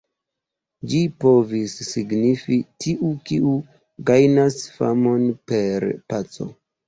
Ĝi 0.91 1.01
povis 1.23 1.73
signifi: 1.89 2.57
"tiu, 2.85 3.11
kiu 3.31 3.53
gajnas 4.09 4.57
famon 4.79 5.27
per 5.53 5.87
paco". 6.13 6.49